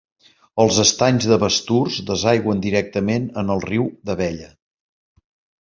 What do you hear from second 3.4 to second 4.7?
en el riu d'Abella.